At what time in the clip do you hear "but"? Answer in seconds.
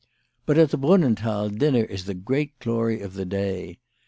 0.47-0.57